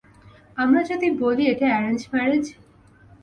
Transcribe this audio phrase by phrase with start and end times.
[0.57, 2.45] আমরা যদি বলি এটা এ্যারেঞ্জ ম্যারেজ?